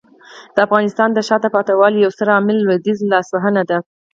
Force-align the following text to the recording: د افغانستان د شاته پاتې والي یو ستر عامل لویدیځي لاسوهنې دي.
د 0.53 0.57
افغانستان 0.67 1.09
د 1.13 1.19
شاته 1.27 1.49
پاتې 1.55 1.73
والي 1.79 1.99
یو 1.99 2.11
ستر 2.15 2.29
عامل 2.35 2.57
لویدیځي 2.61 3.05
لاسوهنې 3.13 3.63
دي. 3.69 3.77